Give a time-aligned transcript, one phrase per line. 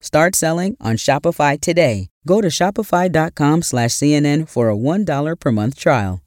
[0.00, 2.08] Start selling on Shopify today.
[2.26, 6.22] Go to shopify.com slash CNN for a $1 per month trial.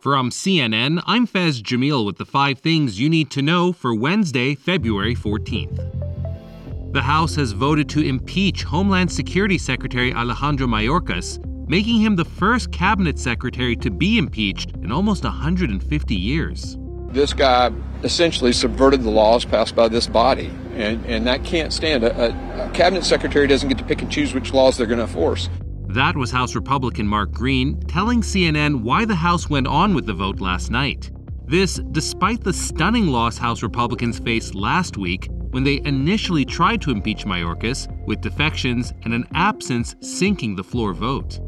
[0.00, 4.54] From CNN, I'm Faiz Jamil with the five things you need to know for Wednesday,
[4.54, 6.92] February 14th.
[6.92, 12.70] The House has voted to impeach Homeland Security Secretary Alejandro Mayorkas, making him the first
[12.70, 16.76] cabinet secretary to be impeached in almost 150 years.
[17.14, 17.70] This guy
[18.02, 22.02] essentially subverted the laws passed by this body, and, and that can't stand.
[22.02, 25.04] A, a, cabinet secretary doesn't get to pick and choose which laws they're going to
[25.04, 25.48] enforce.
[25.86, 30.12] That was House Republican Mark Green telling CNN why the House went on with the
[30.12, 31.12] vote last night.
[31.46, 36.90] This, despite the stunning loss House Republicans faced last week when they initially tried to
[36.90, 41.38] impeach Mayorkas, with defections and an absence sinking the floor vote.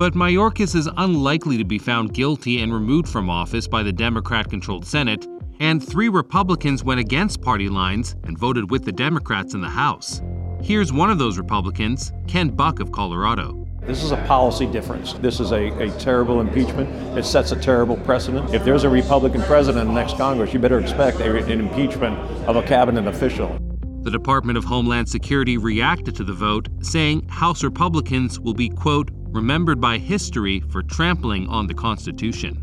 [0.00, 4.48] But Mayorkas is unlikely to be found guilty and removed from office by the Democrat
[4.48, 5.26] controlled Senate,
[5.60, 10.22] and three Republicans went against party lines and voted with the Democrats in the House.
[10.62, 13.66] Here's one of those Republicans, Ken Buck of Colorado.
[13.82, 15.12] This is a policy difference.
[15.12, 16.88] This is a, a terrible impeachment.
[17.18, 18.54] It sets a terrible precedent.
[18.54, 22.18] If there's a Republican president in the next Congress, you better expect a, an impeachment
[22.48, 23.58] of a cabinet official.
[24.00, 29.10] The Department of Homeland Security reacted to the vote, saying House Republicans will be, quote,
[29.32, 32.62] remembered by history for trampling on the Constitution.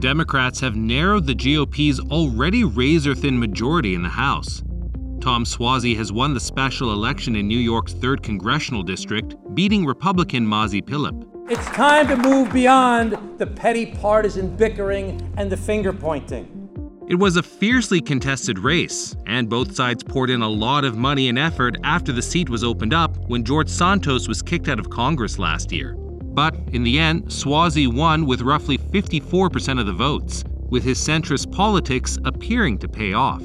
[0.00, 4.62] Democrats have narrowed the GOP's already razor thin majority in the House.
[5.20, 10.46] Tom Suozzi has won the special election in New York's 3rd Congressional District, beating Republican
[10.46, 11.26] Mazi Pilip.
[11.50, 16.56] It's time to move beyond the petty partisan bickering and the finger pointing.
[17.08, 21.28] It was a fiercely contested race, and both sides poured in a lot of money
[21.28, 24.90] and effort after the seat was opened up when George Santos was kicked out of
[24.90, 25.94] Congress last year.
[25.94, 31.52] But in the end, Suozzi won with roughly 54% of the votes, with his centrist
[31.52, 33.42] politics appearing to pay off.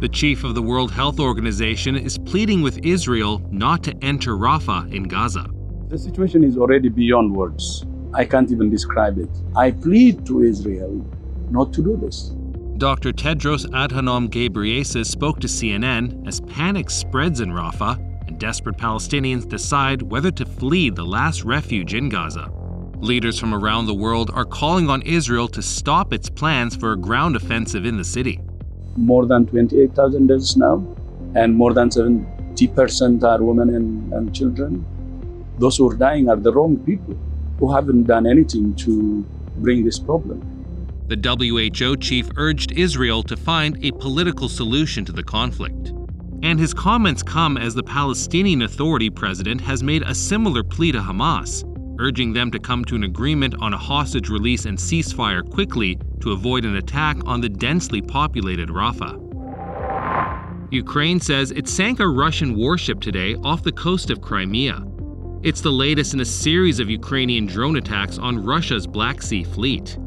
[0.00, 4.94] The chief of the World Health Organization is pleading with Israel not to enter Rafah
[4.94, 5.50] in Gaza.
[5.88, 7.84] The situation is already beyond words.
[8.14, 9.30] I can't even describe it.
[9.56, 11.04] I plead to Israel
[11.50, 12.30] not to do this.
[12.76, 13.12] Dr.
[13.12, 18.07] Tedros Adhanom Ghebreyesus spoke to CNN as panic spreads in Rafah
[18.38, 22.50] desperate Palestinians decide whether to flee the last refuge in Gaza.
[23.00, 26.96] Leaders from around the world are calling on Israel to stop its plans for a
[26.96, 28.40] ground offensive in the city.
[28.96, 30.84] More than 28,000 deaths now,
[31.34, 34.84] and more than 70% are women and, and children.
[35.58, 37.16] Those who are dying are the wrong people
[37.58, 39.24] who haven't done anything to
[39.56, 40.42] bring this problem.
[41.08, 45.92] The WHO chief urged Israel to find a political solution to the conflict.
[46.42, 51.00] And his comments come as the Palestinian Authority president has made a similar plea to
[51.00, 51.64] Hamas,
[51.98, 56.32] urging them to come to an agreement on a hostage release and ceasefire quickly to
[56.32, 59.24] avoid an attack on the densely populated Rafah.
[60.70, 64.84] Ukraine says it sank a Russian warship today off the coast of Crimea.
[65.42, 69.98] It's the latest in a series of Ukrainian drone attacks on Russia's Black Sea fleet.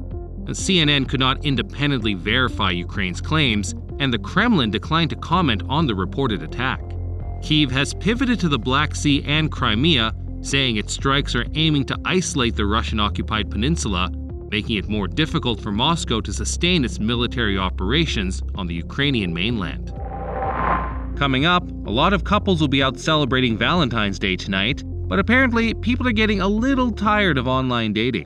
[0.53, 5.93] CNN could not independently verify Ukraine's claims, and the Kremlin declined to comment on the
[5.93, 6.81] reported attack.
[7.43, 11.99] Kiev has pivoted to the Black Sea and Crimea, saying its strikes are aiming to
[12.03, 14.09] isolate the Russian occupied peninsula,
[14.49, 19.93] making it more difficult for Moscow to sustain its military operations on the Ukrainian mainland.
[21.15, 25.75] Coming up, a lot of couples will be out celebrating Valentine's Day tonight, but apparently
[25.75, 28.25] people are getting a little tired of online dating.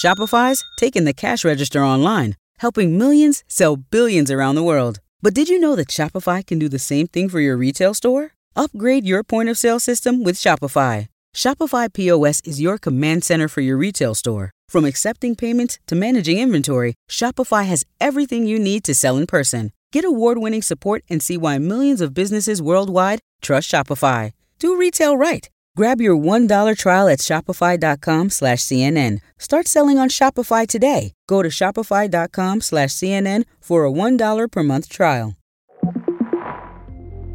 [0.00, 5.00] Shopify's taking the cash register online, helping millions sell billions around the world.
[5.22, 8.32] But did you know that Shopify can do the same thing for your retail store?
[8.56, 11.08] Upgrade your point of sale system with Shopify.
[11.34, 14.50] Shopify POS is your command center for your retail store.
[14.68, 19.72] From accepting payments to managing inventory, Shopify has everything you need to sell in person.
[19.92, 24.32] Get award winning support and see why millions of businesses worldwide trust Shopify.
[24.60, 25.49] Do retail right.
[25.76, 29.20] Grab your $1 trial at shopify.com slash CNN.
[29.38, 31.12] Start selling on Shopify today.
[31.26, 35.36] Go to shopify.com slash CNN for a $1 per month trial.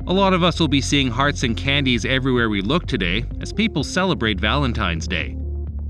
[0.07, 3.51] A lot of us will be seeing hearts and candies everywhere we look today as
[3.51, 5.35] people celebrate Valentine's Day,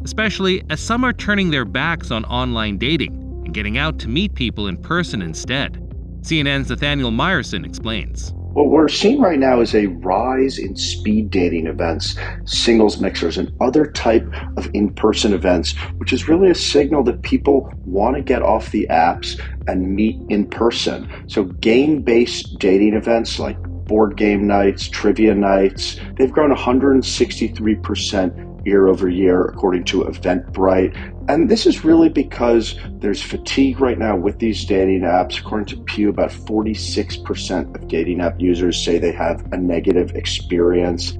[0.06, 4.34] especially as some are turning their backs on online dating and getting out to meet
[4.34, 5.74] people in person instead.
[6.22, 8.34] CNN's Nathaniel Meyerson explains.
[8.56, 12.16] What we're seeing right now is a rise in speed dating events,
[12.46, 14.25] singles mixers, and other type
[14.56, 18.88] of in-person events, which is really a signal that people want to get off the
[18.90, 19.38] apps
[19.68, 21.06] and meet in person.
[21.28, 29.08] So game-based dating events like board game nights, trivia nights, they've grown 163% year over
[29.08, 30.96] year, according to Eventbrite.
[31.30, 35.40] And this is really because there's fatigue right now with these dating apps.
[35.40, 41.18] According to Pew, about 46% of dating app users say they have a negative experience.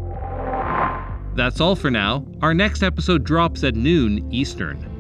[1.36, 2.26] That's all for now.
[2.42, 4.95] Our next episode drops at noon Eastern.